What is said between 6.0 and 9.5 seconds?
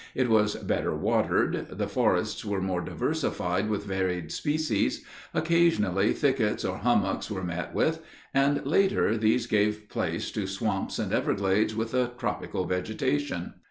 thickets or hummocks were met with, and later these